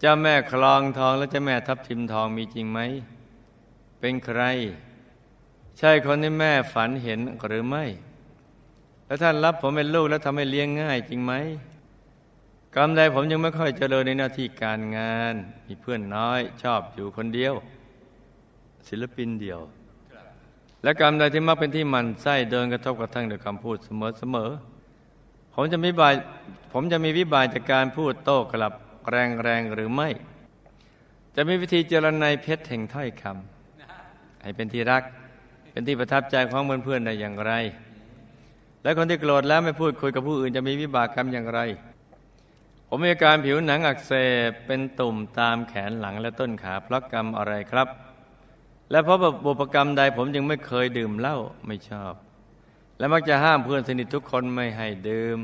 [0.00, 2.80] เจ้าแม่คลองทองและเจ้าแม่ทับทิมทองมีจริงไหม
[4.00, 4.42] เป็นใคร
[5.78, 7.84] ใช่คนที่แม่ฝันเห็นหรือไม่
[9.06, 11.32] แล้วท่านรับผมเป็นลูกแล้วทำให้เลี้ยงง่ายจริงไหม
[12.74, 15.34] กรรมใดผมยังไม่ค่อยเจริญในหน้าที่การงาน
[15.66, 17.54] มีเพื่อนน้อยชอบอยู่คนเดียว
[18.88, 19.60] ศิลปินเดียว
[20.82, 26.14] และกรรมใดที่มักเป็นที่มันไส้เดินกระทบกระทั่งด้วยคำพูดเสมอๆผมจะมีบาย
[26.72, 28.72] ผมจะมีวิบายจากการพูดโต้กลับ
[29.10, 30.08] แรงแรงหรือไม่
[31.36, 35.02] จะมีวิธีเจรนายเพชรแห่งถ้อยคำให้เป็นที่รัก
[35.70, 37.52] เป็นที่ประทับใจของเพื่อนๆได้อย่างไร
[38.82, 41.60] และคนที่โกรธแล้วไม่พูดคุยกับผู้อื่นจะมีวิบากกรรมอย่างไร
[42.88, 44.12] ผมมีอาการผิวหนังอักเส
[44.48, 47.88] บเป็นตุ่มตามแขนหลังและต้นขาเพราะกรรมอะไรครับ
[48.90, 52.14] และเพราะบุพกรรมใดผมยังไม่เคยดื่มเหล้าไม่ชอบ
[52.98, 55.38] และมักจะห้ามเพื่อนสนิททุกคนไม่ให้ดื่ม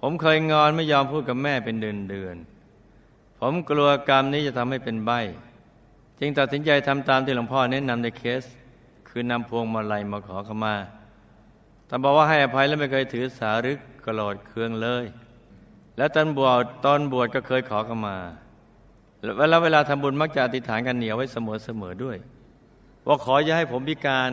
[0.00, 2.36] ผมเคยงอนไม่ยอมพูดกับแม่เป็นเดือนเดือน
[3.40, 5.10] ผมกลัวกรรมนี้จะทำให้เป็นใบ
[6.18, 8.42] จึงตัดสินใจทำตามที่หลวงพ่อแนะนำในเคส
[9.08, 10.74] คือนำพวงมาลัยมาขอขมา
[11.88, 15.04] ท่านบอกว่าให้อภัยและไม่เคยถือสารึกกรดเคืองเลย
[15.96, 18.16] แล้วตอนบวชตอนบวชก็เคยขอขมา
[19.38, 22.16] เวลาเวลาทำบุญมักจะอธิษฐานกันเหนียวไว้เสมอเสมอด้วย
[23.06, 24.30] ว่าขออย่าให้ผมพิการ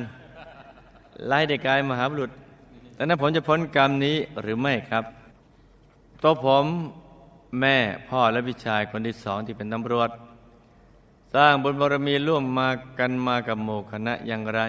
[1.28, 2.32] ไล่เด็กกายมหาบุรุษ
[2.94, 5.04] แต่นั้นผมจะพ้นกรรมนี้หรือไม่ครับ
[6.24, 6.66] ตัวผม
[7.60, 7.78] แม่
[8.10, 10.10] พ่อและพี่ชายคนที่สองที่เป็นตำรวจ
[11.36, 14.62] สร้างบุญบารมีร่วมมากันมากับโมคณะอย่างไร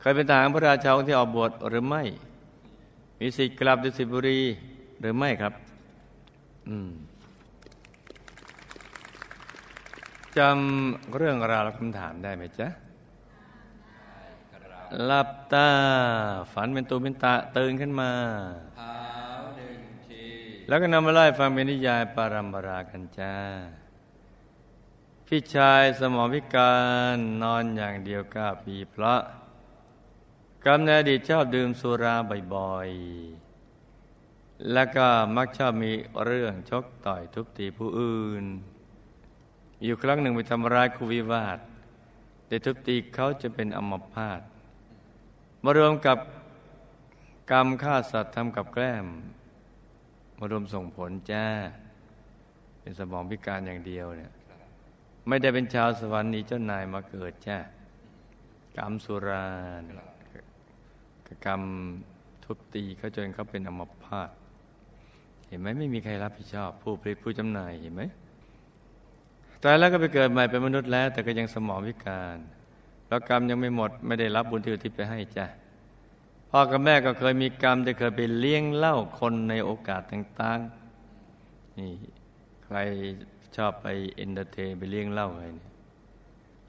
[0.00, 2.02] เคยเป็นทหารพระราชาที่ออกบวชหรือไม่
[3.20, 4.40] มีสิทธิ์กลับดุสิตบุรี
[5.00, 5.52] หรือไม่ครับ
[6.68, 6.90] อืม
[10.38, 12.68] จำเรื่องราวและคำถามได้ไหมจ๊ะ
[15.04, 15.68] หลับตา
[16.52, 18.10] ฝันเป็นตูเป็นตาตื่นขึ้นมา
[20.68, 23.34] แล้วก็นำมาไล่ฟังเป็นนิยายปารัมปรากันจ้า
[25.26, 26.74] พี่ชายสมองพิกา
[27.14, 29.20] รนอนอย่างเดียวก้าปีเพราะ
[30.66, 32.16] กำเนิดอดีตชอบดื่มสุรา
[32.54, 35.92] บ่อยๆ แล้วก็มักชอบมี
[36.24, 38.44] เรื่องชกต่อยทุบตีผู้อื่น
[39.84, 41.58] อยู่ครั้งหนึ่งไปทำร้ายคูวิวาท
[42.46, 44.40] แต่ทุบตีเขาจะเป็นอมพาต
[45.64, 46.18] มารวมกับ
[47.50, 49.06] กรรมฆ่าสัตว์ทำกับแกล้ม
[50.38, 51.46] มารวมส่งผลจ้า
[52.80, 54.32] เป็นสมองพิการอย่างเดียวเนี่ย
[55.28, 57.58] ไม่ได้เป็นชาวสวรรค์นี้เจ้านายมาเกิดจ้า
[58.76, 59.48] กรรมสุรา
[59.80, 59.82] น
[61.46, 61.62] กรรม
[62.44, 64.30] ทุบตีเขาจนเขาเป็นอัมพาต
[65.48, 68.02] เห็นไหมไม่มีใครรับผิดชอบ ผู้ผลิตผู้จำหน่ายเห็นไหม
[69.62, 72.38] ตายแล้วก็ไปเกิดใหม่เป็นมนุษย์แล้ว แต่ก็ยังสมองพิการ
[73.08, 75.46] แล้วกรรมยังไม่หมดไม่ได้รับบุญที่อุทิศไปให้จ้ะ
[76.50, 81.92] พ่อกับแม่ก็เคยมีกรรมที่เคยไปเลี้ยงเหล้าคนในโอกาสต่างๆนี่
[82.64, 82.76] ใคร
[83.56, 85.68] ชอบไป entertain ไปเลี้ยงเหล้าอะไรนี่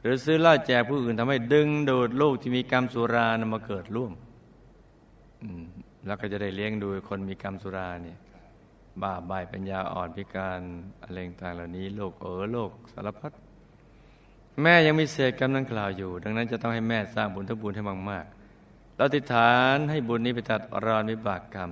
[0.01, 4.13] หรือซื้อเหล้าแจกผู้อื่นทำให้ดึงดูดลูกที่มีกรรมสุรานมาเกิดร่วม
[6.05, 8.17] แล้วก็จะได้เลี้ยงดูคนมีกรรมสุราเนี่ย
[9.01, 10.59] บ้าใบปัญญาอ่อนพิการ
[11.03, 13.31] อะไรต่างเหล่านี้โรคเออโรคสารพัด
[14.61, 21.71] แม่ยังมีเศษกรรมนั้นกล่าวอยู่ ดังนั้นจะต้องให้แม่สร้างบุญทุกบุญให้มากๆเราติดฐานให้บุญนี้ไปตัดรอนวิบากกรรม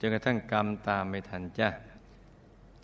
[0.00, 1.68] จนกระทั่งกรรมตามไม่ทันจ้ะ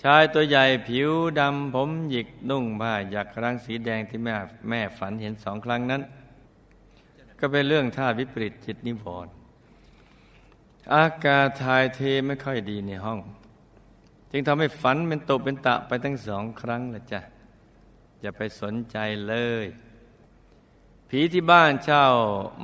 [0.02, 4.34] ชายตัวใหญ่ผิวดำผมหยิกนุ่งผ้าหยักครั้งสีแดงที่แม่
[4.68, 6.02] แม่ฝันเห็นสองครั้งนั้น
[7.38, 9.32] ก็เป็นเรื่องท่าวิปริตจิตนิวรณ์
[10.94, 13.18] อากาศทายเทไม่ค่อยดีในห้อง
[14.32, 17.20] จึงทำให้ฝันเป็นตกเป็นตะไปทั้งสองครั้งละจ้ะ
[18.20, 18.96] อย่าไปสนใจ
[19.28, 19.66] เลย
[21.08, 22.04] ผีที่บ้านเช่า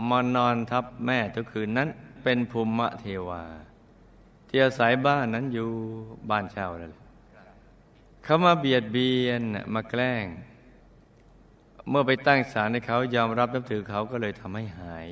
[0.09, 1.89] มานอนทับแม่ทุกคืนนั้น
[2.23, 3.45] เป็นภูมิเทวา
[4.49, 5.71] ที่อาศัยบ้านนั้นอยู่
[6.31, 6.91] บ้านเช่าเลย
[8.25, 9.43] เขามาเบียดเบียน
[9.75, 10.27] มาแกล้ง
[11.89, 15.09] เมื่อไปตั้งศาลให้เขายอมรับนับถือเขาก็เลยทำให้หาย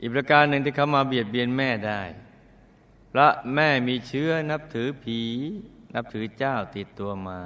[0.00, 2.02] อีกประการหนึ่งที่เขามาเบียดเบียนแม่ได้
[3.12, 5.20] พระแม่มีเชื้อนับถือผี
[5.94, 7.40] นับถือเจ้าติดตัวมา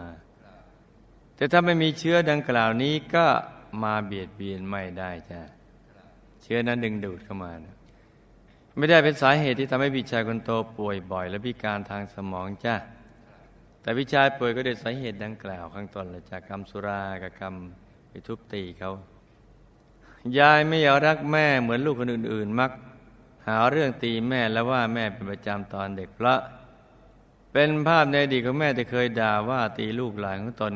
[1.36, 3.26] แต่ถ้าไม่มีเชื้อดังกล่าวนี้ก็
[3.82, 5.40] มาเบียดเบียนไม่ได้จ้ะ
[6.42, 7.76] เชื้อนั้นดึงดูดเข้ามานะ
[8.76, 12.74] ไม่ได้เป็นสาเหตุที่ทำให้พี่ชายคนโตป่วยบ่อย และพิการทางสมองจ้ะ
[13.80, 17.54] แต่พี่ชายป่วยก็ด้วยสาเหตุดังกล่าวข้างต้นละจากกรรมสุรากับกรรม
[18.08, 18.92] ไปทุบตีเขา
[20.38, 22.70] ยายไม่อยากรักแม่เหมือนลูกคนอื่น ๆ มัก
[23.46, 26.34] หาเรื่องตีแม่และว่าแม่เป็นประจำตอนเด็กพระ
[27.52, 30.72] เป็นภาพในอดีตของแม่ที่เคยด่าว่าตีลูกหลานของตน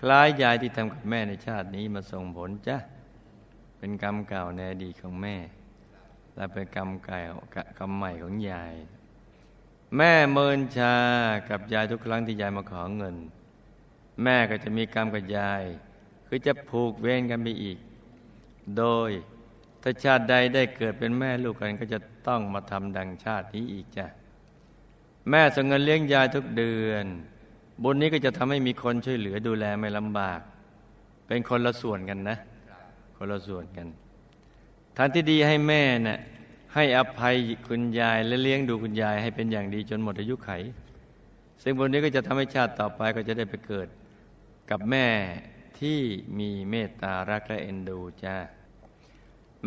[0.00, 2.76] คล้ายยายที่ทำกับแม่ในชาตินี้มาส่งผลจ้ะ
[3.78, 5.36] เป็นกรรมเก่าในอดีตของแม่
[6.36, 7.22] และเป็นกรรมเก่า
[7.78, 8.74] กรรมใหม่ของยาย
[9.96, 10.94] แม่เมินชา
[11.48, 13.16] กับยายทุกครั้งที่ยายมาขอเงิน
[14.22, 15.62] แม่ก็จะมีกรรมกับยาย
[16.26, 17.78] คือจะผูกเวรกันไปอีก
[18.78, 19.10] โดย
[19.86, 24.06] ถ้าชาติใดได้เกิดเป็นแม่ลูกกันก็จะต้องมาทำดังชาตินี้อีกจ้ะ
[25.30, 27.06] แม่ส่งเงินเลี้ยงยายทุกเดือน
[27.82, 30.40] บุญนี้ก็จะทำให้มีคนช่วยเหลือดูแลไม่ลำบาก
[31.26, 32.36] เป็นคนละส่วนกันนะ
[33.16, 33.86] คนละส่วนกัน
[34.96, 36.18] ทานที่ดีให้แม่นะ่ะ
[36.74, 40.50] ให้อภัยคุณยายและเลี้ยงดูคุณยายให้เป็นอย่างดีจนหมดอายุไข
[41.62, 43.88] ซึ่งบุญนี้ก็จะทำให้ชาติต่อไปก็จะได้ไปเกิด
[44.70, 45.06] กับแม่
[45.78, 45.98] ที่
[46.38, 48.36] มีเมตตารักและเอ็นดูจ้า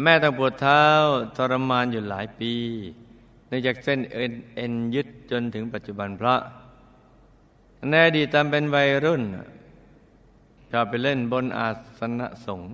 [0.01, 0.83] แม่ต้องปวดเท้า
[1.37, 2.53] ทรมานอยู่หลายปี
[3.47, 6.39] เนื่องจากเส้นเอ็นเอ็นยึดจนถึงปัจจุบันเพราะ
[7.89, 9.23] ในอดีตตามเป็นวัยรุ่น
[10.71, 11.67] ชอบไปเล่นบนอา
[11.99, 12.71] สนะสงฆ์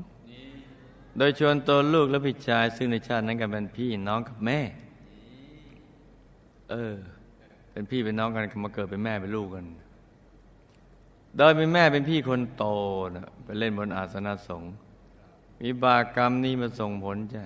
[1.18, 4.60] โดยชวนตัวลูกและพี่ชาย ซึ่งในชาตินั้นกันเป็นพี่น้องกับแม่
[6.70, 6.94] เออ
[7.72, 9.66] เป็นพี่เป็นน้องกันมาเกิดเป็นแม่เป็นลูกกัน
[11.38, 12.66] โดยมีแม่เป็นพี่คนโต
[13.16, 14.74] นะไปเล่นบนอาสนะสงฆ์
[15.64, 17.44] มีบากรรมนี้มาส่งผลจ้ะ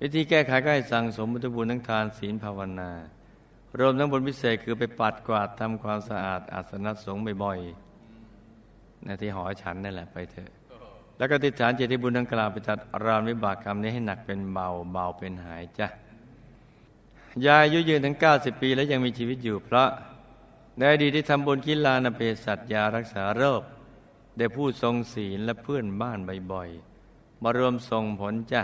[0.00, 2.90] วิธีแก้ไขก็ให้สั่งสมบุญบุญทั้งทานศีลภาวนา
[3.78, 10.50] รวมทั้งบนพิเศษคือไปปัดกวาดทำความสะอาดอาสนะสงฆ์บ่อยๆในที่หอฉันนั่นแหละไปเถอะ
[11.16, 15.88] แล้วก็ติดฐานเจติบุญทั้งกล่าวไปจัดรามวิบากกรรมนี้ให้หนักเป็นเบาเบาเป็นหายจ้ะ
[17.46, 19.88] ยายอายุยืนถึง 90 ปีแล้วยังมีชีวิตอยู่เพราะ
[20.76, 23.62] ในอดีตที่ทำบุญกิลานเภสัชยารักษาโรค
[24.36, 26.18] ได้ผู้ทรงศีลและเพื่อนบ้าน
[26.52, 26.89] บ่อยๆ
[27.42, 28.62] มารวมส่งผลจ้ะ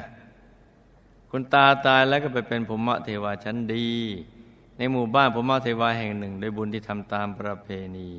[1.31, 3.89] คุณตาตายแล้วก็ไปเป็นภูมิเทวาชั้นดี
[4.77, 8.11] ในหมู่บ้านภูมิเทวาแห่งหนึ่ง โดยบุญที่ทำตามประเพณี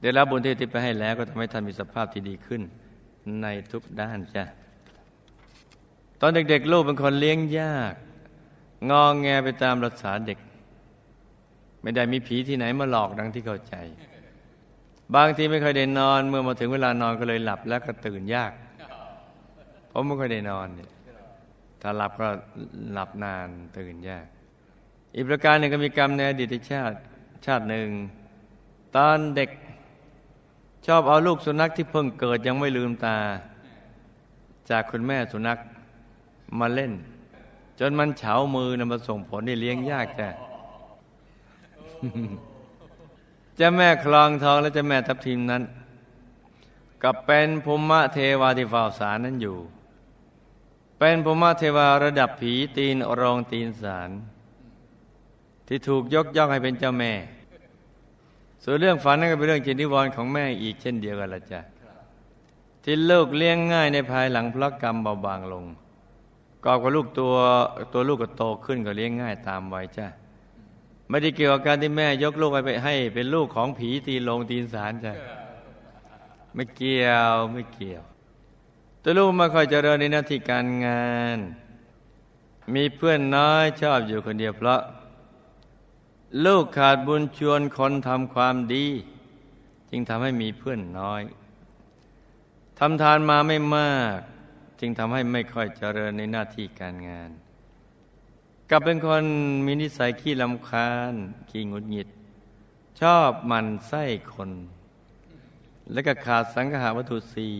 [0.00, 2.62] ได้รับบุญที่ติดไปให้แล้วก็ทำให้ท่านมีสภาพที่ดีขึ้น
[3.42, 4.44] ในทุกด้านจ้ะ
[6.20, 7.94] ตอนเด็กๆ ลูกเป็นคนเลี้ยงยาก
[8.90, 10.38] งองแงไปตามรักษาเด็ก
[11.82, 13.74] ไม่ได้มีผีที่ไหนมาหลอกดังที่เข้าใจ
[15.14, 18.52] บางทีไม่เคยได้นอนเมื่อมาถึงเวลานอนก็เลยหลับแล้วก็ตื่นยาก
[19.92, 20.90] ผมไม่เคยได้นอนเนี่ย
[21.80, 22.28] ถ้าหลับก็
[22.92, 24.26] หลับนานตื่นยาก
[25.14, 26.96] อีกประการหนึ่งก็มีกรรมในอดีตชาติ
[27.46, 27.88] ชาติหนึ่ง
[28.96, 29.50] ตอนเด็ก
[30.86, 33.16] ชอบเอาลูกสุนัขที่เพิ่งเกิดยังไม่ลืมตา
[34.70, 35.58] จากคุณแม่สุนัข
[36.58, 36.92] มาเล่น
[37.78, 40.28] จนมันเฉามือนำมาส่งผลให้เลี้ยงยากจ้ะ
[43.58, 45.62] จะแม่คลองทองและจะแม่ทับทิมนั้น
[47.02, 49.56] กับเป็นภูมิเทวาที่เฝ้าสารนั้นอยู่
[50.98, 54.10] เป็นภูมิเทวาระดับผีตีนรองตีนสาร
[55.66, 57.12] ที่ถูกยกย่องให้เป็นเจ้าแม่
[58.64, 61.60] ส่วนเรื่องฝันนั่นก็เป็นเรื่องจิตนิวรณ์ของแม่อีกเช่นเดียวกันละจ้ะ
[62.84, 65.64] ที่ลูกเลี้ยงง่ายในภายหลังพระกรรมเบาบางลง
[66.64, 67.34] กอบกับลูกตัว
[67.92, 70.06] ตัวลูกก็โตขึ้นก็เลี้ยงง่ายตามวัยจ้ะ
[71.08, 75.12] ไม่ได้เกี่ยวกับการที่แม่ยกลูกไปให้ เป็นลูกของผีตีลงตีนสารจ้ะ
[76.54, 78.02] ไม่เกี่ยวไม่เกี่ยว
[79.02, 81.38] ตัวลูกไม่ค่อยเจริญในหน้าที่การงาน
[82.74, 84.80] มีเพื่อนน้อยชอบอยู่คนเดียวเพราะ
[86.44, 88.86] ลูกขาดบุญชวนคนทำความดี
[89.90, 91.22] จึงทำให้มีเพื่อนน้อย
[92.78, 94.18] ทำทานมาไม่มาก
[94.80, 97.30] จึงทำให้ไม่ค่อยเจริญในหน้าที่การงาน
[98.70, 99.24] กลับเป็นคน
[99.66, 101.14] มีนิสัยขี้ลำคาญ
[101.50, 102.08] ขี้งุดหงิด
[103.00, 104.50] ชอบมันไส้คน
[105.92, 107.56] และก็ขาดสังหาวัตถุสี่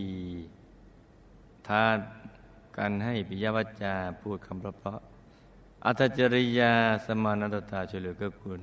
[1.68, 1.96] ทาน
[2.76, 4.98] การให้ปิยวัจจาพูดคำเพราะ
[5.84, 6.72] อัตจริยา
[7.04, 8.60] สมานัตตาช่วยเหลือเกื้อกูล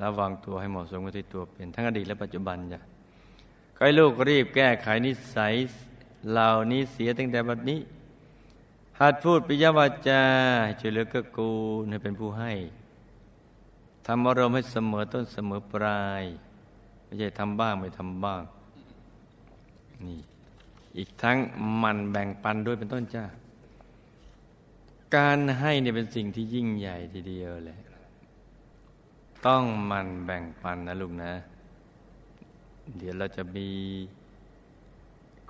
[0.00, 2.80] ระวังตัวให้เหมาะสมกับที่ตัวเป็นทั้งอดีตและปัจจุบันจ้ะ
[3.76, 5.54] ให้ลูกรีบแก้ไขนิสัย
[6.30, 7.80] เหล่านี้เสียตั้งแต่บัดนี้
[9.00, 10.22] หัดพูดปิยวาจา
[10.80, 12.52] ช่วยเหลือเกื้อกูลให้เป็นผู้ให้
[14.06, 16.24] ทำอารมณ์ให้เสมอต้นเสมอปลาย
[17.04, 18.42] ไม่ใช่ทำบ้างไม่ทำบ้าง
[20.06, 20.20] นี่
[20.96, 21.38] อีกทั้ง
[21.82, 23.24] มันแบ่งปันด้วยเป็นต้นจ้า
[25.16, 27.78] การให้เนี่ยเป็นสิ่งที่ยิ่งใหญ่ทีเดียวเลย
[29.46, 31.32] ต้องมันแบ่งปันนะลูกนะ
[32.96, 33.68] เดี๋ยวเราจะมี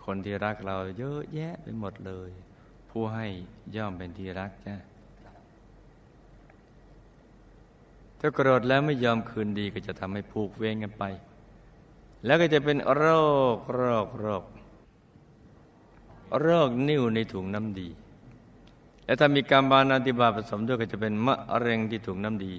[0.04, 2.30] คนที่รักเราเยอะแยะไปหมดเลย
[2.90, 3.26] ผู้ให้
[3.76, 4.76] ย่อมเป็นที่รักจ้า
[8.18, 11.04] ถ้าโกรธแล้วไม่ยอมคืนดีก็จะทำให้ผูกเวรกันไป
[12.24, 13.04] แล้วก็จะเป็นโร
[13.56, 14.44] คโรคโรค
[16.38, 17.88] โรคนิ่วในถุงน้ำดี
[19.04, 22.54] และถ้ามีกรรมบานาติบาผสมด้วยก็จะเป็นมะเร็งที่ถุงน้ำดี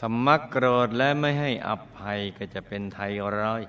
[0.00, 2.98] ทำมักโกรธและไม่ให้อภัยก็จะเป็นไท
[3.38, 3.62] รอย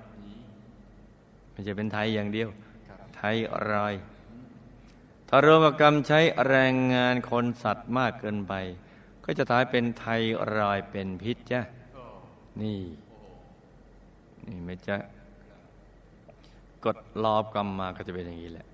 [1.53, 2.49] ม่ใช่เป็นไทยอย่างเดียว
[3.15, 3.21] ไท
[3.69, 3.93] รอย
[5.29, 8.53] ถ้ารวมกับกรรมใช้แรงงานคนสัตว์มากเกินไป
[9.23, 10.05] ก็จะทายเป็นไท
[10.55, 11.61] รอยเป็นพิษจ้ะ
[12.61, 12.79] นี่
[14.45, 14.95] นี่ไม่จะ
[16.85, 18.67] กดรอบกรรมมาก็จะเป็นอย่างนี้แหละ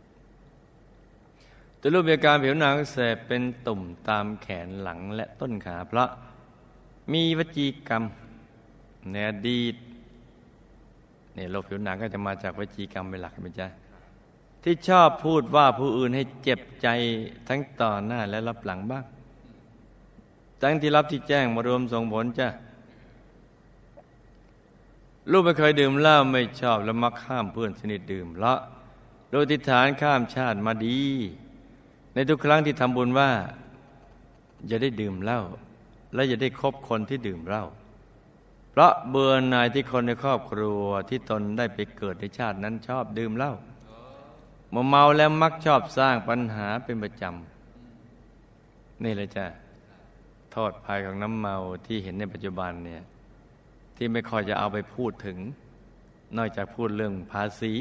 [1.82, 6.10] จะรูปมีอาการผิวหนังเสบเป็นตุ่มตามแขนหลังและต้นขาเพราะ
[7.13, 8.04] มีวจีกรรม
[9.12, 9.76] ในอดีต
[11.34, 13.67] เนี่ยโรคผิวหนังก็จะมาจากวจีกรรมเป็นหลักไหมจ๊ะ
[14.63, 16.88] ที่ชอบพูดว่าผู้อื่นให้เจ็บใจ
[17.47, 19.04] ทั้งต่อหน้าและรับหลังบ้าง
[20.62, 22.47] ทั้งที่รับที่แจ้งมารวมส่งผลจ้ะ
[25.29, 28.53] ลูกไม่เคยดื่มเหล้าไม่ชอบและมักข้ามเพื่อนสนิทดื่มละ
[29.31, 30.99] โดยทิฐานข้ามชาติมาดี
[32.13, 33.29] ในทุกครั้งที่ทำบุญว่า
[34.67, 35.41] อย่าได้ดื่มเหล้า
[36.13, 37.65] และอย่าได้คบคนที่ดื่มเหล้า
[38.71, 43.53] เพราะเบื่อหน่ายที่คนในครอบครัวที่ตนได้ไปเกิดในชาตินั้นชอบดื่มเหล้า
[44.71, 49.45] เมื่อเมาแล้วมักชอบสร้างปัญหาเป็นประจำนี่เลยจ้ะ
[50.51, 51.55] โทษภัยของน้ำเมา
[51.86, 53.03] ที่เห็นในปัจจุบันเนี่ย
[54.03, 55.37] ที่ไม่ค่อยจะเอาไปพูดถึง
[56.37, 57.73] นอกจากพูดเรื่องภาษี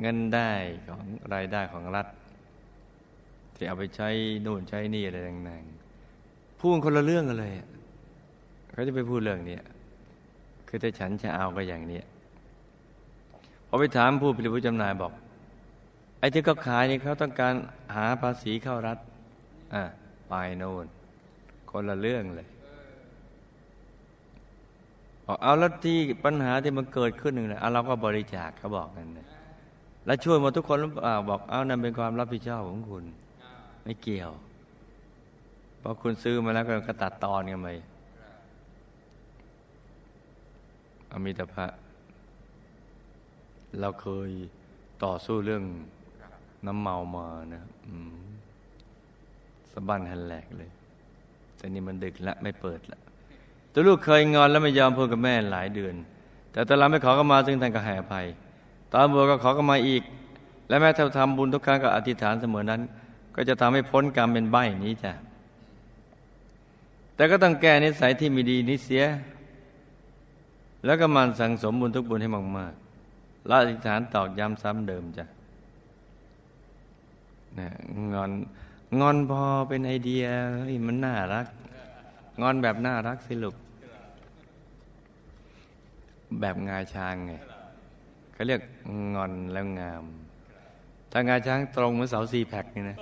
[0.00, 0.52] เงินได้
[0.88, 1.04] ของ
[1.34, 2.06] รายได้ของรัฐ
[3.54, 4.08] ที่เอาไปใช้
[4.46, 7.52] นู่นใช้นี่อะไรต่างๆพูดคนละเรื่องกันเลย
[8.72, 9.58] เขาจะไปพูดเรื่องนี้
[10.68, 12.00] คือถ้าฉันจะเอาก็อย่างนี้
[13.68, 15.12] พอไปถามผู้ผลิตผู้จำหน่ายบอก
[16.18, 17.54] ไอ้ที่เขาขายนี่เขาต้องการ
[17.94, 18.98] หาภาษีเข้ารัฐ
[19.74, 19.82] อะ
[20.28, 20.86] ไปโน่น
[21.70, 22.48] คนละเรื่องเลย
[25.26, 29.28] บอกเอาแล้วที่ปัญหาที่มันเกิดขึ้นหนึ่งเลยเราก็บริจาคเขาบอกกันนะ
[30.06, 33.04] แล้วช่วยมดทุกคนอเปล่าบอกเอานั่นเป็นความรับผิดชอบของคุณ
[33.84, 34.30] ไม่เกี่ยว
[35.78, 37.68] เพราะคุณซื้อมาแล้วก็ตัดตอนกันไป
[41.12, 41.66] อมิตรพระ
[43.80, 44.30] เราเคย
[45.04, 45.64] ต่อสู้เรื่อง
[46.66, 47.62] น้ำเมามานะ
[49.72, 50.70] สะบันหันแหลกเลย
[51.56, 52.98] แต่นี่มันดึกละไม่เปิดละ
[53.74, 55.94] ตัวลูกเคยงอนแล้วไม่ยอมพูดกับแม่หลายเดือน
[56.52, 58.26] แต่ตอนหลังไม่ขอก็มาซึ่งท่านก็ให้อภัย
[58.92, 60.02] ตอนบวชก็ขอก็มาอีก
[60.68, 62.80] และแม้ถ้าทำบุญทุกครั้งก็อธิษฐานเสมอนั้น
[63.36, 65.12] ก็จะทำให้พ้นกรรมเป็นใบนี้จ้ะ
[67.16, 69.04] แต่ก็ต้องแก้นิสัยที่มีดีนี้เสีย
[70.84, 75.26] แล้วก็มันสั่งสมบุญทุกบุญให้มากๆละอธิษฐานตอกย้ำซ้ำเดิมจ้ะ
[77.58, 77.68] นะ
[78.12, 78.30] งอน
[79.00, 80.24] งอนพอเป็นไอเดีย
[80.58, 81.46] เฮ้ยมันน่ารัก
[82.40, 83.54] งอนแบบน่ารักสิลูก
[86.40, 87.32] แบบงาช้างไง
[88.32, 88.60] เขาเรียก
[89.14, 90.04] งอนแล้วงาม
[91.10, 92.98] ถ้างาช้างตรงเหมือนเสาซีแพคนี่นะ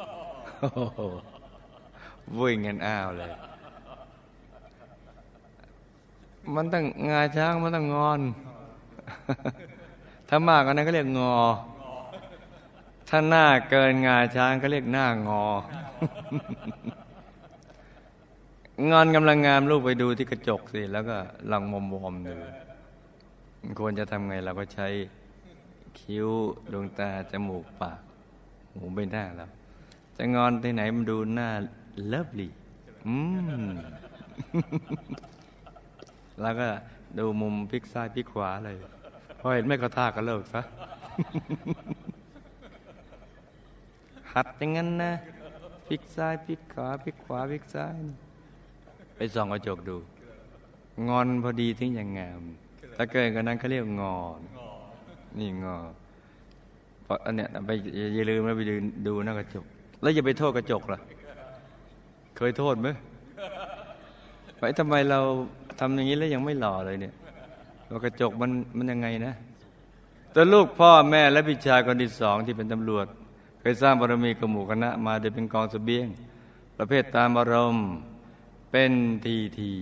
[2.37, 3.33] วุ่ยเงินอ้าวเลย
[6.55, 8.21] มันต้องงาช้างมันต้องงอน
[10.29, 11.37] ถ้ามากกว่านั้นก็เรียกงอ
[13.09, 15.47] ถ้าหน้าเกินงาช้างก็เรียกหน้างอ
[18.91, 21.17] งอนกำลังงามลูกไปดูที่กระจกสิ แล้วก็
[21.51, 22.35] ลองมอมวอมดู
[23.79, 24.89] ควรจะทำไงเราก็ใช้
[25.99, 26.29] คิ้ว
[26.73, 28.01] ดวงตาจมูกปาก
[28.79, 29.51] หูใบหน้แล้ว
[30.17, 31.49] จะงอนที่ไหนมันดูหน้า
[32.09, 32.49] เลิฟลี
[33.07, 33.17] อื
[33.63, 33.65] ม
[36.41, 36.69] แล้วก็
[37.19, 38.77] ดูมุมพลิกซ้ายพลิกขวาเลย
[39.41, 40.63] พอเห็นไม่กระทาก็เลิกซะ
[44.33, 45.13] หัดอย่างนั้นนะ
[45.87, 47.97] พลิกซ้ายพลิกขวาพลิกขวาพลิกซ้าย
[49.17, 49.97] ไปส่องกระจกดู
[51.09, 52.43] งอนพอดีทิ้งอย่างงาม
[52.97, 54.41] ถ้าเกิดกันนั้นเขาเรียกงอน
[55.39, 55.79] นี่งอ
[57.05, 57.71] เพราะอันเนี้ยไป
[58.15, 58.75] อย่าลืมนะไปดู
[59.07, 59.65] ดูหน้ากระจก
[60.03, 61.01] แล้วอย่าไปโทษกระจกล่ะ
[62.37, 62.89] เคยโทษไหม
[64.59, 65.21] ไปทำไมเรา
[65.81, 67.15] ทำอย่างนี้แล้วยังไม่หล่อเลยเนี่ย
[67.91, 69.35] ว่ากระจกมันมันยังไงนะ
[70.33, 73.07] แต่ลูกพ่อแม่และพี่ชายคนที่สองที่เป็นตำรวจ
[73.61, 76.07] เคยสร้างบารมีกับหมู่คณะมาโดยเป็นกองสเสบียง
[76.79, 77.89] ประเภทตามอารมณ์
[78.71, 78.93] เป็น
[79.25, 79.73] ทีที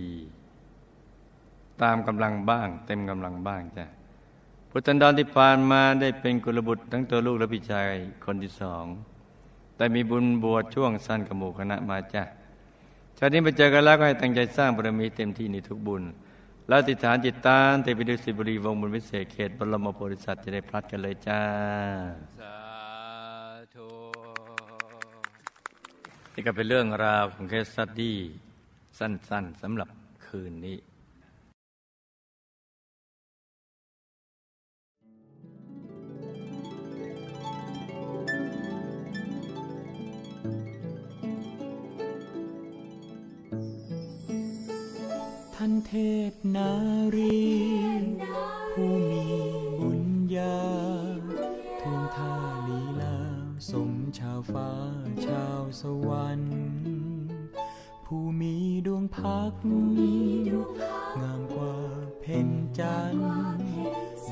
[1.83, 3.85] ตามกำลังบ้าง เต็มกำลังบ้างจ้ะ
[4.69, 7.87] พุทธันดรที่ผ่านมาได้เป็นกุลบุตรทั้งตัวลูกและพี่ชาย
[8.25, 8.85] คนที่สอง
[9.75, 12.23] แต่มีบุญบวชช่วงสั้นกับหมู่คณะมาจ้ะ
[13.17, 16.03] ชาตินี้ไปเจอกันแล้วก็ให้ตั้งใจสร้างบารมีเต็มที่ในทุกบุญ
[16.67, 21.41] แล้วอธิษฐานจิตตามติดไปดุสิตบุรีวงบุญพิเศษเขตบรมโพธิสัตว์จะได้ไม่พลัดกันเลยจ้า
[26.33, 28.17] นี่ก็เป็นเรื่องราวของ case study
[28.99, 29.89] สั้นๆสำหรับ
[30.25, 30.77] คืนนี้
[45.63, 45.95] ท่านเท
[46.31, 46.71] พนา
[47.15, 47.41] รี
[48.73, 49.25] ผู้มี
[49.79, 50.03] บุญ
[50.35, 50.59] ญา
[51.81, 52.33] ทุ่งท่า
[52.67, 53.17] ลีลา
[53.71, 54.69] สมชาวฟ้า
[55.25, 56.55] ชาวสวรรค์
[58.05, 58.55] ผู้มี
[58.87, 59.53] ดวงพัก
[61.21, 61.77] งามกว่า
[62.21, 62.49] เพ็ญ
[62.79, 63.25] จันทร์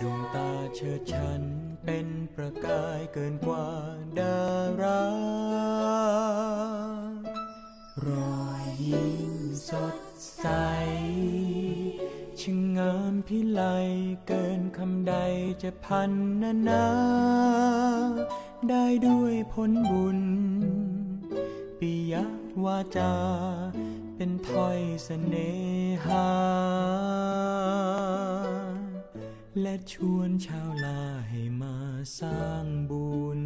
[0.02, 1.42] ดวงตาเชิดชัน
[1.86, 3.68] เป็นประกายเกินกว่า
[4.20, 4.40] ดา
[4.82, 5.04] รา
[8.06, 8.08] ร
[8.38, 9.34] อยยิ้ม
[9.70, 10.45] สด ใส
[12.39, 13.61] ช่างงามพิไล
[14.28, 15.13] เกินคำใด
[15.61, 16.11] จะพัน
[16.41, 16.88] นานา
[18.70, 20.20] ได้ด้วยผลบุญ
[21.80, 22.13] ปิย
[22.63, 23.13] วาจา
[24.15, 25.51] เป็นถ้อยเสน่
[26.05, 26.30] หา
[29.61, 31.76] และชวนชาวลาให้มา
[32.20, 33.09] สร้างบุ
[33.39, 33.41] ญ